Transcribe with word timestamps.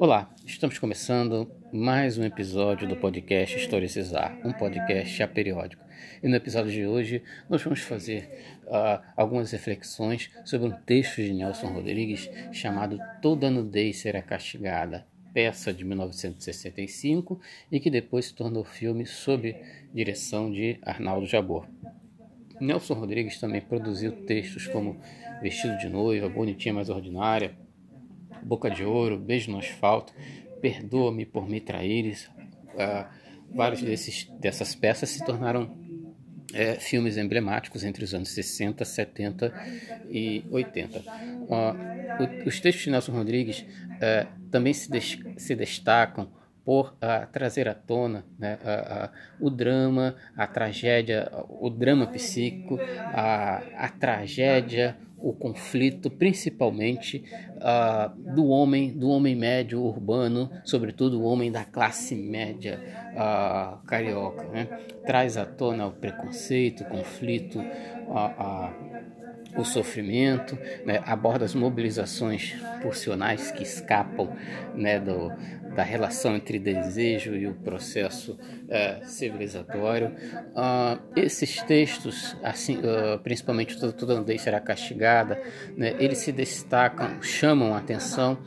Olá, 0.00 0.32
estamos 0.46 0.78
começando 0.78 1.50
mais 1.72 2.16
um 2.16 2.22
episódio 2.22 2.86
do 2.86 2.94
podcast 2.94 3.56
Historicizar, 3.56 4.38
um 4.44 4.52
podcast 4.52 5.20
aperiódico. 5.20 5.84
E 6.22 6.28
no 6.28 6.36
episódio 6.36 6.70
de 6.70 6.86
hoje 6.86 7.20
nós 7.50 7.64
vamos 7.64 7.80
fazer 7.80 8.30
uh, 8.66 9.04
algumas 9.16 9.50
reflexões 9.50 10.30
sobre 10.44 10.68
um 10.68 10.70
texto 10.70 11.16
de 11.16 11.34
Nelson 11.34 11.66
Rodrigues 11.66 12.30
chamado 12.52 12.96
Toda 13.20 13.50
Nudez 13.50 13.96
Será 13.96 14.22
Castigada, 14.22 15.04
peça 15.34 15.72
de 15.72 15.84
1965 15.84 17.40
e 17.72 17.80
que 17.80 17.90
depois 17.90 18.26
se 18.26 18.34
tornou 18.36 18.62
filme 18.62 19.04
sob 19.04 19.60
direção 19.92 20.52
de 20.52 20.78
Arnaldo 20.82 21.26
Jabor. 21.26 21.66
Nelson 22.60 22.94
Rodrigues 22.94 23.40
também 23.40 23.60
produziu 23.60 24.12
textos 24.12 24.68
como 24.68 25.00
Vestido 25.42 25.76
de 25.76 25.88
Noiva, 25.88 26.28
Bonitinha 26.28 26.72
Mais 26.72 26.88
Ordinária, 26.88 27.56
Boca 28.42 28.70
de 28.70 28.84
Ouro, 28.84 29.18
Beijo 29.18 29.50
no 29.50 29.58
Asfalto, 29.58 30.12
Perdoa-me 30.60 31.24
por 31.24 31.48
me 31.48 31.60
traíres. 31.60 32.26
Uh, 32.74 33.06
vários 33.54 33.80
desses, 33.80 34.28
dessas 34.40 34.74
peças 34.74 35.08
se 35.10 35.24
tornaram 35.24 35.76
é, 36.52 36.74
filmes 36.76 37.16
emblemáticos 37.16 37.84
entre 37.84 38.04
os 38.04 38.14
anos 38.14 38.30
60, 38.30 38.84
70 38.84 39.52
e 40.08 40.44
80. 40.50 40.98
Uh, 40.98 42.44
o, 42.44 42.48
os 42.48 42.60
textos 42.60 42.84
de 42.84 42.90
Nelson 42.90 43.12
Rodrigues 43.12 43.60
uh, 43.60 44.48
também 44.50 44.72
se, 44.72 44.90
des, 44.90 45.18
se 45.36 45.54
destacam 45.54 46.30
por 46.68 46.94
trazer 47.32 47.66
à 47.66 47.72
tona 47.72 48.26
né, 48.38 48.58
o 49.40 49.48
drama, 49.48 50.16
a 50.36 50.46
tragédia, 50.46 51.26
o 51.48 51.70
drama 51.70 52.06
psíquico, 52.08 52.78
a, 53.06 53.62
a 53.74 53.88
tragédia, 53.88 54.94
o 55.16 55.32
conflito, 55.32 56.10
principalmente 56.10 57.24
do 58.34 58.48
homem, 58.48 58.92
do 58.92 59.08
homem 59.08 59.34
médio 59.34 59.80
urbano, 59.80 60.50
sobretudo 60.62 61.22
o 61.22 61.24
homem 61.24 61.50
da 61.50 61.64
classe 61.64 62.14
média 62.14 62.78
carioca. 63.86 64.44
Né? 64.48 64.66
Traz 65.06 65.38
à 65.38 65.46
tona 65.46 65.86
o 65.86 65.92
preconceito, 65.92 66.82
o 66.82 66.86
conflito, 66.86 67.60
uh, 67.60 69.17
o 69.58 69.64
sofrimento, 69.64 70.56
né? 70.86 71.02
aborda 71.04 71.44
as 71.44 71.54
mobilizações 71.54 72.54
pulsionais 72.80 73.50
que 73.50 73.64
escapam 73.64 74.32
né, 74.72 75.00
do, 75.00 75.32
da 75.74 75.82
relação 75.82 76.36
entre 76.36 76.60
desejo 76.60 77.34
e 77.34 77.46
o 77.48 77.54
processo 77.54 78.32
uh, 78.32 79.04
civilizatório. 79.04 80.12
Uh, 80.54 81.00
esses 81.16 81.60
textos, 81.62 82.36
assim, 82.42 82.78
uh, 82.78 83.18
principalmente 83.18 83.78
Toda, 83.78 84.14
Nudez 84.14 84.42
Será 84.42 84.60
Castigada, 84.60 85.42
né, 85.76 85.96
eles 85.98 86.18
se 86.18 86.30
destacam, 86.30 87.20
chamam 87.20 87.74
a 87.74 87.78
atenção 87.78 88.38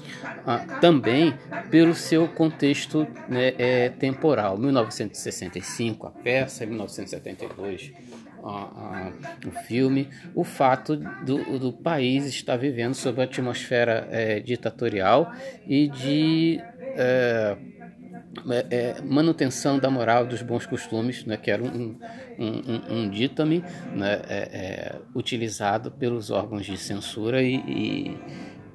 também 0.79 1.33
pelo 1.69 1.93
seu 1.93 2.27
contexto 2.27 3.05
né, 3.27 3.53
é, 3.57 3.89
temporal. 3.89 4.57
1965, 4.57 6.07
a 6.07 6.11
peça, 6.11 6.65
1972 6.65 7.91
o 8.43 9.51
filme, 9.67 10.09
o 10.33 10.43
fato 10.43 10.97
do, 11.25 11.59
do 11.59 11.71
país 11.71 12.25
estar 12.25 12.57
vivendo 12.57 12.93
sob 12.93 13.21
a 13.21 13.25
atmosfera 13.25 14.07
é, 14.11 14.39
ditatorial 14.39 15.31
e 15.67 15.87
de 15.87 16.61
é, 16.95 17.57
é, 18.49 18.65
é, 18.71 19.01
manutenção 19.01 19.77
da 19.77 19.89
moral 19.89 20.25
dos 20.25 20.41
bons 20.41 20.65
costumes, 20.65 21.25
né, 21.25 21.35
que 21.35 21.51
era 21.51 21.61
um, 21.61 21.97
um, 22.39 22.47
um, 22.47 23.01
um 23.01 23.09
ditame 23.09 23.63
né, 23.93 24.21
é, 24.27 24.37
é, 24.37 24.95
utilizado 25.13 25.91
pelos 25.91 26.31
órgãos 26.31 26.65
de 26.65 26.77
censura 26.77 27.43
e, 27.43 27.55
e, 27.55 28.17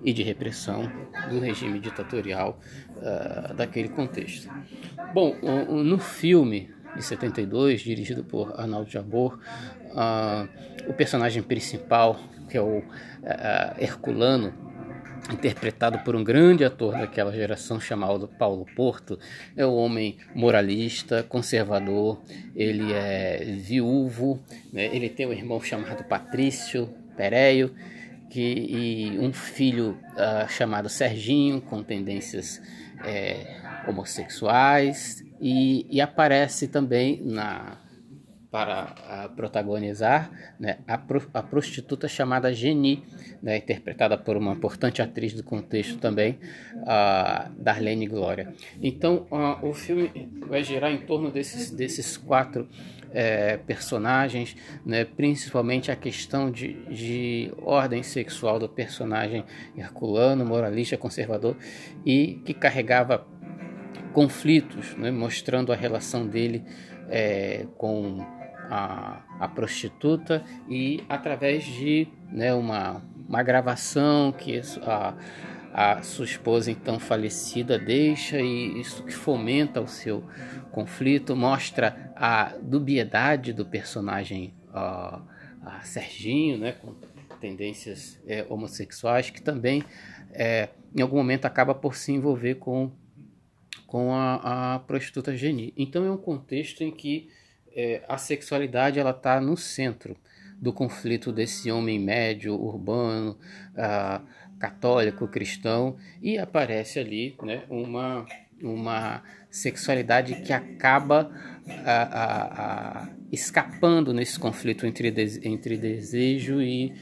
e 0.04 0.12
de 0.12 0.22
repressão 0.22 0.90
do 1.30 1.40
regime 1.40 1.80
ditatorial 1.80 2.60
uh, 2.98 3.54
daquele 3.54 3.88
contexto. 3.88 4.48
Bom, 5.14 5.34
no 5.66 5.98
filme 5.98 6.70
de 6.96 7.02
72, 7.02 7.80
dirigido 7.80 8.24
por 8.24 8.58
Arnaldo 8.58 8.90
Jabor, 8.90 9.38
uh, 9.92 10.48
o 10.88 10.92
personagem 10.92 11.42
principal, 11.42 12.18
que 12.48 12.56
é 12.56 12.60
o 12.60 12.78
uh, 12.78 12.84
Herculano, 13.78 14.52
interpretado 15.32 15.98
por 16.00 16.14
um 16.14 16.22
grande 16.22 16.64
ator 16.64 16.92
daquela 16.92 17.32
geração 17.32 17.80
chamado 17.80 18.28
Paulo 18.28 18.66
Porto, 18.76 19.18
é 19.56 19.66
um 19.66 19.74
homem 19.74 20.16
moralista, 20.34 21.22
conservador, 21.22 22.20
ele 22.54 22.92
é 22.92 23.56
viúvo, 23.58 24.40
né? 24.72 24.86
ele 24.94 25.08
tem 25.08 25.26
um 25.26 25.32
irmão 25.32 25.60
chamado 25.60 26.04
Patrício 26.04 26.88
Pereio, 27.16 27.74
que, 28.30 28.40
e 28.40 29.18
um 29.18 29.32
filho 29.32 29.98
uh, 30.12 30.48
chamado 30.48 30.88
Serginho, 30.88 31.60
com 31.60 31.82
tendências 31.82 32.60
é, 33.04 33.56
homossexuais, 33.86 35.24
e, 35.40 35.86
e, 35.90 36.00
aparece 36.00 36.68
também 36.68 37.20
na 37.24 37.78
para 38.50 38.94
a 39.06 39.28
protagonizar 39.28 40.30
né, 40.58 40.78
a, 40.86 40.96
pro, 40.96 41.22
a, 41.34 41.42
prostituta 41.42 42.08
chamada 42.08 42.54
Geni, 42.54 43.02
né, 43.42 43.58
interpretada 43.58 44.16
por 44.16 44.34
uma 44.34 44.52
importante 44.52 45.02
atriz 45.02 45.34
do 45.34 45.42
contexto 45.42 45.98
também, 45.98 46.38
a 46.86 47.50
Darlene 47.58 48.06
Glória. 48.06 48.54
Então, 48.80 49.26
o 49.62 49.74
filme 49.74 50.30
vai 50.48 50.62
girar 50.64 50.90
em 50.90 50.98
torno 50.98 51.30
desses, 51.30 51.70
desses 51.70 52.16
quatro 52.16 52.66
é, 53.12 53.56
personagens, 53.56 54.56
né, 54.84 55.04
principalmente 55.04 55.90
a 55.90 55.96
questão 55.96 56.50
de, 56.50 56.74
de 56.84 57.52
ordem 57.62 58.02
sexual 58.02 58.58
do 58.58 58.68
personagem 58.68 59.44
herculano, 59.76 60.44
moralista, 60.44 60.96
conservador, 60.96 61.56
e 62.04 62.40
que 62.44 62.54
carregava 62.54 63.26
conflitos, 64.16 64.94
né, 64.96 65.10
mostrando 65.10 65.70
a 65.70 65.76
relação 65.76 66.26
dele 66.26 66.64
é, 67.10 67.66
com 67.76 68.24
a, 68.70 69.20
a 69.38 69.46
prostituta 69.46 70.42
e 70.70 71.04
através 71.06 71.64
de 71.64 72.08
né, 72.32 72.54
uma, 72.54 73.04
uma 73.28 73.42
gravação 73.42 74.32
que 74.32 74.58
a, 74.80 75.14
a 75.70 76.02
sua 76.02 76.24
esposa 76.24 76.70
então 76.70 76.98
falecida 76.98 77.78
deixa 77.78 78.40
e 78.40 78.80
isso 78.80 79.04
que 79.04 79.12
fomenta 79.12 79.82
o 79.82 79.86
seu 79.86 80.24
conflito 80.72 81.36
mostra 81.36 82.10
a 82.16 82.54
dubiedade 82.62 83.52
do 83.52 83.66
personagem 83.66 84.54
Serginho, 85.82 86.56
né, 86.56 86.72
com 86.72 86.94
tendências 87.38 88.18
é, 88.26 88.46
homossexuais 88.48 89.28
que 89.28 89.42
também 89.42 89.84
é, 90.32 90.70
em 90.96 91.02
algum 91.02 91.18
momento 91.18 91.44
acaba 91.44 91.74
por 91.74 91.94
se 91.94 92.12
envolver 92.12 92.54
com 92.54 92.90
com 93.86 94.12
a, 94.12 94.74
a 94.74 94.78
prostituta 94.80 95.36
Geni. 95.36 95.72
Então 95.76 96.04
é 96.04 96.10
um 96.10 96.16
contexto 96.16 96.82
em 96.82 96.90
que 96.90 97.28
é, 97.74 98.02
a 98.08 98.18
sexualidade 98.18 98.98
ela 98.98 99.10
está 99.10 99.40
no 99.40 99.56
centro 99.56 100.16
do 100.60 100.72
conflito 100.72 101.30
desse 101.32 101.70
homem 101.70 101.98
médio, 101.98 102.54
urbano, 102.54 103.36
ah, 103.76 104.22
católico, 104.58 105.28
cristão, 105.28 105.96
e 106.22 106.38
aparece 106.38 106.98
ali 106.98 107.36
né, 107.42 107.64
uma, 107.68 108.26
uma 108.62 109.22
sexualidade 109.50 110.36
que 110.36 110.52
acaba 110.52 111.30
escapando 113.30 114.14
nesse 114.14 114.38
conflito 114.38 114.86
entre, 114.86 115.12
entre 115.42 115.76
desejo 115.76 116.62
e 116.62 116.94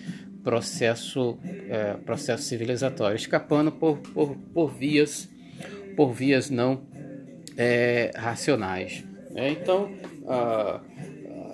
processo, 0.42 1.38
é, 1.68 1.94
processo 1.94 2.42
civilizatório, 2.42 3.16
escapando 3.16 3.70
por, 3.70 3.98
por, 3.98 4.36
por 4.52 4.74
vias 4.74 5.28
por 5.96 6.12
vias 6.12 6.50
não 6.50 6.82
é, 7.56 8.10
racionais. 8.16 9.04
Né? 9.30 9.50
Então, 9.50 9.90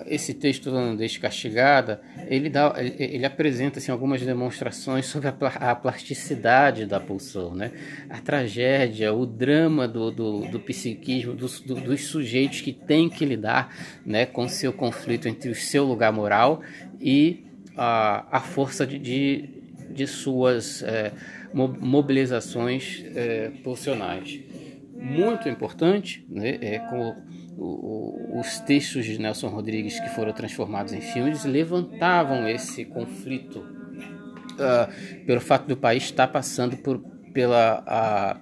esse 0.06 0.34
texto 0.34 0.71
Deixe 0.97 1.19
Castigada, 1.21 2.01
ele, 2.28 2.49
dá, 2.49 2.75
ele, 2.77 2.97
ele 2.99 3.25
apresenta 3.25 3.78
assim, 3.78 3.92
algumas 3.92 4.21
demonstrações 4.21 5.07
sobre 5.07 5.28
a, 5.28 5.34
a, 5.71 5.75
plasticidade 5.75 6.84
da 6.84 6.98
pulsão, 6.98 7.54
né? 7.54 7.71
a 8.09 8.21
tragédia, 8.21 9.13
o 9.13 9.25
drama 9.25 9.87
do, 9.87 10.10
do, 10.10 10.41
do 10.48 10.60
psiquismo 10.60 11.33
dos, 11.33 11.60
do, 11.60 11.77
dos 11.77 12.07
sujeitos 12.07 12.60
que 12.60 12.72
têm 12.72 13.09
que 13.09 13.25
lidar 13.25 13.75
né, 14.04 14.27
com 14.27 14.48
seu 14.48 14.72
conflito 14.72 15.28
entre 15.28 15.51
o 15.51 15.54
seu 15.54 15.84
lugar 15.84 16.13
moral 16.13 16.60
e 17.01 17.45
a, 17.77 18.39
a 18.39 18.41
força 18.41 18.86
de, 18.86 18.98
de, 18.98 19.48
de 19.91 20.07
suas 20.07 20.83
é, 20.83 21.13
mobilizações 21.52 23.04
é. 23.14 23.50
Muito 24.94 25.48
importante, 25.48 26.26
né, 26.28 26.58
é, 26.60 26.78
com 26.78 27.16
os 28.38 28.58
textos 28.60 29.04
de 29.04 29.18
Nelson 29.18 29.48
Rodrigues 29.48 29.98
que 30.00 30.08
foram 30.10 30.32
transformados 30.32 30.92
em 30.92 31.00
filmes 31.00 31.44
levantavam 31.44 32.48
esse 32.48 32.84
conflito 32.84 33.58
uh, 33.60 35.24
pelo 35.26 35.41
fato 35.41 35.66
do 35.66 35.76
país 35.76 36.04
estar 36.04 36.28
passando 36.28 36.76
por 36.76 36.98
pela 37.32 38.41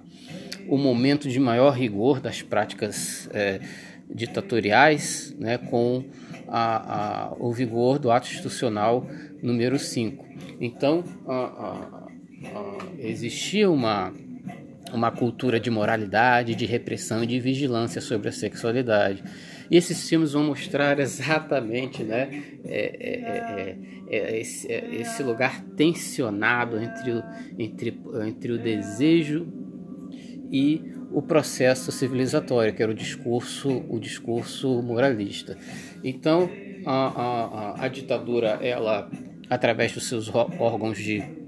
o 0.67 0.77
momento 0.77 1.27
de 1.29 1.39
maior 1.39 1.71
rigor 1.71 2.19
das 2.19 2.41
práticas 2.41 3.27
uh, 3.27 4.13
ditatoriais, 4.13 5.35
né, 5.37 5.57
com 5.57 6.03
a, 6.47 7.27
a, 7.27 7.33
o 7.39 7.51
vigor 7.51 7.99
do 7.99 8.09
ato 8.11 8.27
institucional 8.27 9.07
número 9.41 9.77
5. 9.77 10.25
Então, 10.59 11.03
existia 12.99 13.69
uma 13.69 14.13
uma 14.93 15.11
cultura 15.11 15.59
de 15.59 15.69
moralidade, 15.69 16.55
de 16.55 16.65
repressão 16.65 17.23
e 17.23 17.27
de 17.27 17.39
vigilância 17.39 18.01
sobre 18.01 18.29
a 18.29 18.31
sexualidade. 18.31 19.23
E 19.69 19.77
esses 19.77 20.07
filmes 20.07 20.33
vão 20.33 20.43
mostrar 20.43 20.99
exatamente 20.99 22.03
né, 22.03 22.29
é, 22.65 22.79
é, 23.07 23.77
é, 24.09 24.39
esse, 24.39 24.67
esse, 24.67 25.21
lugar 25.21 25.63
tensionado 25.75 26.81
entre 26.81 27.11
o, 27.11 27.23
entre, 27.57 28.01
entre 28.27 28.51
o 28.51 28.57
desejo 28.57 29.47
e 30.51 30.81
o 31.11 31.21
processo 31.21 31.91
civilizatório, 31.91 32.73
que 32.73 32.81
era 32.81 32.91
o 32.91 32.95
discurso, 32.95 33.83
o 33.89 33.99
discurso 33.99 34.81
moralista. 34.81 35.57
Então, 36.03 36.49
a, 36.85 37.75
a, 37.81 37.85
a 37.85 37.87
ditadura, 37.87 38.59
ela, 38.61 39.09
através 39.49 39.91
dos 39.91 40.07
seus 40.07 40.29
órgãos 40.33 40.97
de 40.97 41.38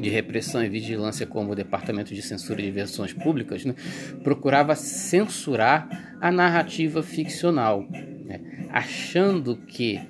de 0.00 0.08
repressão 0.08 0.64
e 0.64 0.68
vigilância 0.68 1.26
como 1.26 1.52
o 1.52 1.54
Departamento 1.54 2.14
de 2.14 2.22
Censura 2.22 2.62
de 2.62 2.70
Versões 2.70 3.12
Públicas, 3.12 3.64
né, 3.64 3.74
procurava 4.22 4.74
censurar 4.74 6.16
a 6.20 6.30
narrativa 6.30 7.02
ficcional, 7.02 7.86
né, 8.24 8.40
achando 8.70 9.56
que 9.56 10.00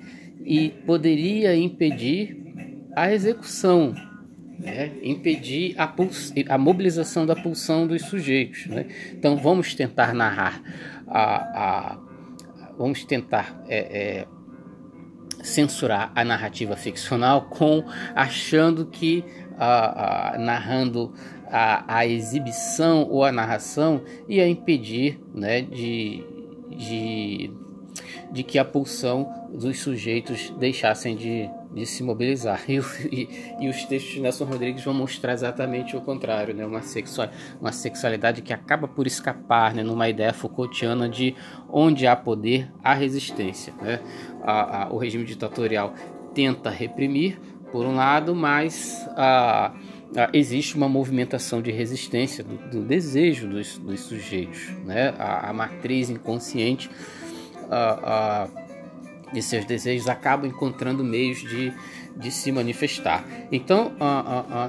e 0.43 0.69
poderia 0.85 1.55
impedir 1.55 2.37
a 2.95 3.13
execução, 3.13 3.93
né, 4.59 4.91
impedir 5.03 5.75
a, 5.77 5.93
a, 6.49 6.57
mobilização 6.57 7.25
da 7.25 7.35
pulsão 7.35 7.87
dos 7.87 8.01
sujeitos. 8.03 8.65
Né. 8.67 8.85
Então 9.13 9.37
vamos 9.37 9.73
tentar 9.75 10.13
narrar 10.13 10.61
a, 11.07 11.93
a 11.93 11.97
vamos 12.77 13.03
tentar 13.03 13.63
é, 13.67 13.77
é, 13.77 14.27
censurar 15.43 16.11
a 16.15 16.23
narrativa 16.23 16.75
ficcional 16.75 17.43
com 17.43 17.83
achando 18.15 18.85
que 18.85 19.23
a, 19.61 20.33
a, 20.33 20.37
narrando 20.39 21.13
a, 21.47 21.99
a, 21.99 22.07
exibição 22.07 23.07
ou 23.07 23.23
a 23.23 23.31
narração 23.31 24.01
ia 24.27 24.47
impedir 24.47 25.19
né, 25.35 25.61
de, 25.61 26.23
de, 26.71 27.51
de 28.31 28.41
que 28.41 28.57
a 28.57 28.65
pulsão 28.65 29.31
dos 29.53 29.79
sujeitos 29.79 30.51
deixassem 30.57 31.15
de, 31.15 31.47
de 31.75 31.85
se 31.85 32.01
mobilizar. 32.01 32.63
E, 32.67 32.79
e, 33.11 33.29
e, 33.65 33.69
os 33.69 33.83
textos 33.85 34.13
de 34.13 34.19
Nelson 34.19 34.45
Rodrigues 34.45 34.83
vão 34.83 34.95
mostrar 34.95 35.33
exatamente 35.33 35.95
o 35.95 36.01
contrário, 36.01 36.55
né? 36.55 36.65
uma, 36.65 36.81
sexual, 36.81 37.29
uma 37.59 37.71
sexualidade 37.71 38.41
que 38.41 38.51
acaba 38.51 38.87
por 38.87 39.05
escapar 39.05 39.75
né? 39.75 39.83
numa 39.83 40.09
ideia 40.09 40.33
Foucaultiana 40.33 41.07
de 41.07 41.35
onde 41.69 42.07
há 42.07 42.15
poder, 42.15 42.71
há 42.83 42.95
resistência. 42.95 43.75
Né? 43.79 43.99
A, 44.41 44.85
a, 44.85 44.89
o 44.91 44.97
regime 44.97 45.23
ditatorial 45.23 45.93
tenta 46.33 46.69
reprimir, 46.69 47.39
por 47.71 47.85
um 47.85 47.95
lado, 47.95 48.35
mas 48.35 49.07
a, 49.15 49.71
a, 50.15 50.29
existe 50.33 50.75
uma 50.75 50.89
movimentação 50.89 51.61
de 51.61 51.71
resistência 51.71 52.43
do, 52.43 52.57
do 52.69 52.81
desejo 52.81 53.47
dos, 53.47 53.77
dos, 53.77 53.99
sujeitos, 54.01 54.69
né? 54.85 55.13
a, 55.17 55.49
a 55.49 55.53
matriz 55.53 56.09
inconsciente 56.09 56.89
de 59.31 59.41
seus 59.41 59.63
desejos 59.65 60.09
acaba 60.09 60.45
encontrando 60.45 61.03
meios 61.03 61.39
de, 61.39 61.73
de 62.17 62.31
se 62.31 62.51
manifestar. 62.51 63.25
Então, 63.51 63.93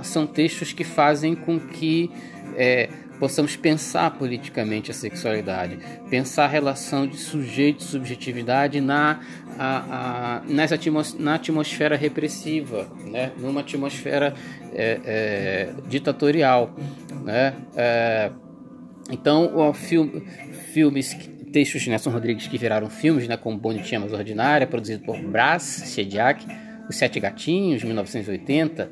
são 0.05 0.27
textos 0.27 0.73
que 0.73 0.85
fazem 0.85 1.35
com 1.35 1.59
que 1.59 2.11
é, 2.57 2.89
possamos 3.23 3.55
pensar 3.55 4.11
politicamente 4.19 4.91
a 4.91 4.95
sexualidade, 4.95 5.79
pensar 6.11 6.47
a 6.47 6.49
relação 6.49 7.07
de 7.07 7.17
sujeito 7.17 7.79
e 7.79 7.85
subjetividade 7.85 8.81
na, 8.81 9.21
a, 9.57 10.41
a, 10.41 10.75
atmos, 10.75 11.15
na 11.15 11.37
atmosfera 11.37 11.97
repressiva, 11.97 12.91
né? 13.07 13.31
numa 13.39 13.61
atmosfera 13.61 14.35
é, 14.75 15.01
é, 15.05 15.75
ditatorial. 15.87 16.75
Né? 17.23 17.55
É, 17.77 18.33
então, 19.09 19.57
o 19.57 19.73
filme, 19.73 20.23
filmes, 20.73 21.17
textos 21.53 21.83
de 21.83 21.91
Nelson 21.91 22.11
Rodrigues 22.11 22.49
que 22.49 22.59
viraram 22.59 22.91
filmes, 22.91 23.29
né, 23.29 23.37
como 23.37 23.57
Bonitinha 23.57 24.01
Mais 24.01 24.13
Ordinária, 24.13 24.67
produzido 24.67 25.05
por 25.05 25.17
Brás 25.17 25.93
Chediak, 25.95 26.45
Os 26.89 26.97
Sete 26.97 27.21
Gatinhos, 27.21 27.85
1980, 27.85 28.91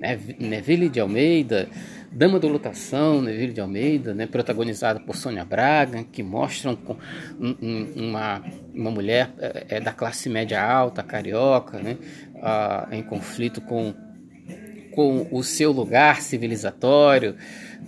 né, 0.00 0.18
Neville 0.40 0.88
de 0.88 0.98
Almeida, 0.98 1.68
Dama 2.10 2.40
da 2.40 2.48
Lutação, 2.48 3.20
Neville 3.20 3.52
de 3.52 3.60
Almeida, 3.60 4.14
né, 4.14 4.26
protagonizada 4.26 4.98
por 4.98 5.14
Sônia 5.14 5.44
Braga, 5.44 6.04
que 6.04 6.22
mostram 6.22 6.78
uma, 7.94 8.42
uma 8.74 8.90
mulher 8.90 9.30
é, 9.38 9.66
é, 9.68 9.80
da 9.80 9.92
classe 9.92 10.28
média 10.28 10.62
alta, 10.62 11.02
carioca, 11.02 11.78
né, 11.78 11.98
em 12.90 13.02
conflito 13.02 13.60
com, 13.60 13.94
com 14.94 15.28
o 15.30 15.42
seu 15.42 15.70
lugar 15.70 16.22
civilizatório, 16.22 17.36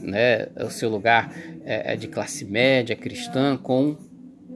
né, 0.03 0.49
o 0.65 0.71
seu 0.71 0.91
lugar 0.91 1.33
é 1.65 1.97
de 1.97 2.07
classe 2.07 2.45
média 2.45 2.95
cristã, 2.95 3.57
com 3.57 3.97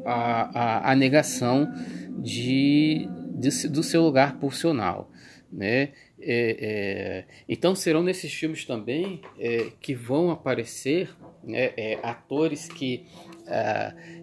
a, 0.05 0.61
a, 0.61 0.93
a 0.93 0.95
negação 0.95 1.73
de, 2.19 3.09
de, 3.35 3.69
do 3.69 3.83
seu 3.83 4.03
lugar 4.03 4.37
pulsional. 4.39 5.11
Né? 5.53 5.91
É, 6.27 6.57
é, 6.59 7.25
então 7.47 7.75
serão 7.75 8.03
nesses 8.03 8.33
filmes 8.33 8.65
também 8.65 9.21
é, 9.39 9.67
que 9.79 9.95
vão 9.95 10.31
aparecer 10.31 11.11
né, 11.43 11.73
é, 11.77 11.99
atores 12.03 12.67
que, 12.67 13.05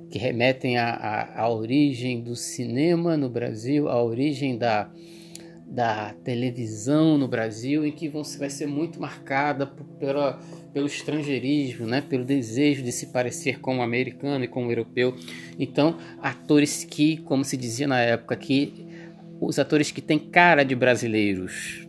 que 0.10 0.18
remetem 0.18 0.80
à, 0.80 1.48
origem 1.48 2.22
do 2.22 2.36
cinema 2.36 3.16
no 3.16 3.30
Brasil, 3.30 3.88
à 3.88 4.04
origem 4.04 4.58
da, 4.58 4.90
da 5.68 6.14
televisão 6.24 7.20
no 7.20 7.28
Brasil, 7.28 7.86
em 7.86 7.92
que 7.92 8.10
vão, 8.10 8.24
vai 8.40 8.50
ser 8.50 8.66
muito 8.66 9.00
marcada 9.00 9.68
pela, 9.68 10.40
pelo 10.74 10.88
estrangeirismo, 10.88 11.86
né, 11.86 12.02
pelo 12.02 12.26
desejo 12.26 12.82
de 12.82 12.92
se 12.92 13.08
parecer 13.08 13.60
com 13.60 13.78
o 13.78 13.82
americano 13.84 14.44
e 14.44 14.48
com 14.48 14.66
o 14.66 14.72
europeu. 14.72 15.16
Então, 15.60 15.98
atores 16.20 16.84
que, 16.84 17.18
como 17.18 17.46
se 17.46 17.56
dizia 17.56 17.88
na 17.88 18.00
época, 18.02 18.36
que 18.36 18.88
os 19.40 19.58
atores 19.60 19.92
que 19.92 20.02
têm 20.02 20.20
cara 20.20 20.64
de 20.64 20.76
brasileiros, 20.76 21.88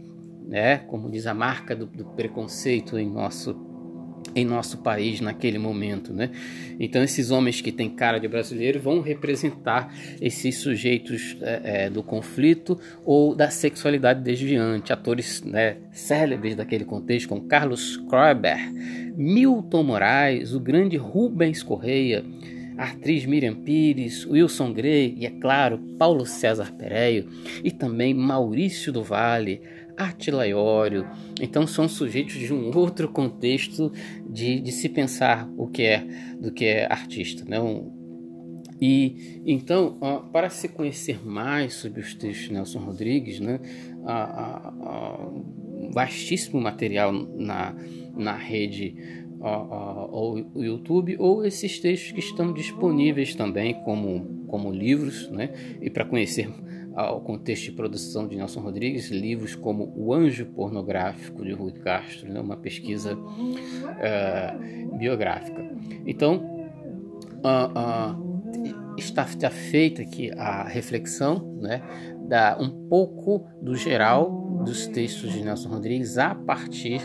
né? 0.53 0.77
Como 0.87 1.11
diz 1.11 1.27
a 1.27 1.33
marca 1.33 1.75
do, 1.75 1.87
do 1.87 2.05
preconceito 2.05 2.99
em 2.99 3.09
nosso 3.11 3.73
em 4.35 4.47
nosso 4.47 4.79
país 4.79 5.21
naquele 5.21 5.59
momento, 5.59 6.13
né? 6.13 6.31
Então 6.81 7.03
esses 7.03 7.31
homens 7.31 7.61
que 7.61 7.73
têm 7.73 7.91
cara 7.91 8.19
de 8.19 8.27
brasileiro 8.29 8.81
vão 8.81 9.01
representar 9.01 9.93
esses 10.21 10.59
sujeitos 10.59 11.37
é, 11.43 11.61
é, 11.65 11.91
do 11.91 12.03
conflito 12.03 12.79
ou 13.05 13.35
da 13.35 13.51
sexualidade 13.51 14.23
desviante, 14.23 14.93
atores 14.93 15.43
né, 15.43 15.77
célebres 15.91 16.55
daquele 16.55 16.85
contexto, 16.85 17.29
como 17.29 17.43
Carlos 17.43 17.99
Kroeber, 18.09 18.73
Milton 19.17 19.83
Moraes, 19.83 20.55
o 20.55 20.61
grande 20.61 20.97
Rubens 20.97 21.63
Correia, 21.63 22.25
a 22.77 22.85
atriz 22.85 23.27
Miriam 23.27 23.55
Pires, 23.55 24.27
Wilson 24.27 24.73
Grey 24.73 25.15
e, 25.19 25.27
é 25.27 25.31
claro, 25.31 25.79
Paulo 25.99 26.25
César 26.25 26.73
Pereio 26.73 27.29
e 27.63 27.71
também 27.71 28.15
Maurício 28.15 28.93
do 28.93 29.03
Vale, 29.03 29.61
Attila 29.97 30.47
Iório. 30.47 31.07
Então 31.41 31.67
são 31.67 31.89
sujeitos 31.89 32.35
de 32.35 32.53
um 32.53 32.77
outro 32.77 33.09
contexto 33.09 33.93
de, 34.29 34.61
de 34.61 34.73
se 34.73 34.89
pensar 34.89 35.49
o 35.57 35.67
que 35.67 35.83
é 35.83 36.07
do 36.41 36.53
que 36.53 36.65
é 36.65 36.87
artista, 36.91 37.45
né? 37.47 37.61
Um, 37.61 38.03
e 38.85 39.41
então, 39.47 39.97
para 40.33 40.51
se 40.51 40.69
conhecer 40.69 41.25
mais 41.25 41.75
sobre 41.75 42.01
os 42.01 42.15
textos 42.15 42.49
de 42.49 42.53
Nelson 42.53 42.81
Rodrigues, 42.81 43.39
né, 43.39 43.61
vastíssimo 45.95 46.61
material 46.61 47.13
na, 47.13 47.77
na 48.17 48.35
rede 48.35 48.97
ao 49.41 50.37
YouTube 50.57 51.17
ou 51.21 51.45
esses 51.45 51.79
textos 51.79 52.11
que 52.11 52.19
estão 52.19 52.53
disponíveis 52.53 53.37
também 53.37 53.75
como, 53.85 54.45
como 54.49 54.73
livros, 54.73 55.31
né, 55.31 55.51
e 55.81 55.89
para 55.89 56.05
conhecer 56.05 56.51
ao 56.95 57.21
contexto 57.21 57.65
de 57.65 57.73
produção 57.73 58.27
de 58.27 58.37
Nelson 58.37 58.61
Rodrigues, 58.61 59.11
livros 59.11 59.55
como 59.55 59.93
O 59.97 60.13
Anjo 60.13 60.47
Pornográfico 60.47 61.45
de 61.45 61.53
Rui 61.53 61.73
Castro, 61.73 62.33
né, 62.33 62.41
uma 62.41 62.57
pesquisa 62.57 63.17
uh, 63.17 64.97
biográfica. 64.99 65.65
Então, 66.07 66.69
uh, 67.45 68.19
uh, 68.19 68.97
está, 68.97 69.23
está 69.23 69.51
feita 69.51 70.03
aqui 70.03 70.31
a 70.37 70.65
reflexão 70.65 71.59
né, 71.61 71.83
da 72.29 72.57
um 72.61 72.89
pouco 72.89 73.47
do 73.61 73.75
geral 73.75 74.63
dos 74.65 74.87
textos 74.87 75.33
de 75.33 75.43
Nelson 75.43 75.69
Rodrigues 75.69 76.19
a 76.19 76.35
partir 76.35 77.01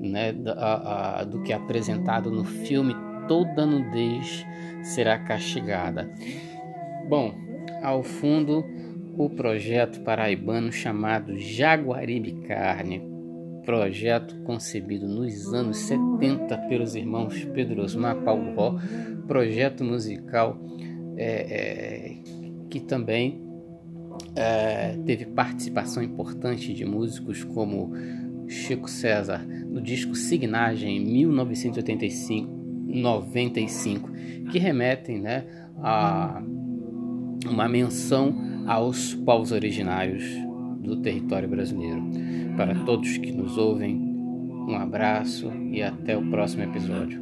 né, 0.00 0.32
da, 0.32 1.24
do 1.24 1.42
que 1.42 1.52
é 1.52 1.56
apresentado 1.56 2.30
no 2.30 2.44
filme 2.44 2.94
Toda 3.28 3.66
Nudez 3.66 4.44
Será 4.82 5.18
Castigada. 5.18 6.10
Bom, 7.08 7.34
ao 7.82 8.02
fundo 8.02 8.64
o 9.16 9.28
projeto 9.28 10.00
paraibano 10.00 10.72
chamado 10.72 11.38
Jaguaribe 11.38 12.32
Carne, 12.46 13.02
projeto 13.64 14.36
concebido 14.42 15.06
nos 15.06 15.52
anos 15.52 15.78
70 15.78 16.56
pelos 16.68 16.94
irmãos 16.94 17.44
Pedro 17.54 17.82
Osmar 17.82 18.16
Paulo 18.22 18.54
Ró, 18.54 18.78
projeto 19.26 19.84
musical 19.84 20.58
é, 21.16 21.26
é, 21.26 22.16
que 22.70 22.80
também 22.80 23.40
é, 24.34 24.96
teve 25.04 25.26
participação 25.26 26.02
importante 26.02 26.72
de 26.72 26.84
músicos 26.84 27.44
como 27.44 27.92
Chico 28.48 28.88
César 28.88 29.46
no 29.46 29.80
disco 29.80 30.14
Signagem 30.14 30.96
em 30.96 31.04
1985, 31.04 32.50
95, 32.88 34.10
que 34.50 34.58
remetem 34.58 35.20
né, 35.20 35.46
a 35.78 36.42
uma 37.46 37.68
menção 37.68 38.51
aos 38.66 39.14
povos 39.14 39.52
originários 39.52 40.24
do 40.80 40.96
território 40.96 41.48
brasileiro. 41.48 42.02
Para 42.56 42.74
todos 42.84 43.16
que 43.18 43.32
nos 43.32 43.56
ouvem, 43.56 43.96
um 43.96 44.76
abraço 44.76 45.50
e 45.70 45.82
até 45.82 46.16
o 46.16 46.28
próximo 46.30 46.64
episódio. 46.64 47.21